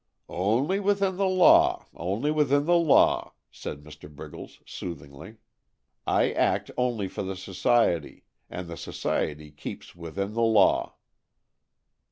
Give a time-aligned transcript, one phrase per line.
[0.29, 4.09] "Only within the law, only within the law!" said Mr.
[4.09, 5.35] Briggles soothingly.
[6.07, 10.95] "I act only for the Society, and the Society keeps within the law."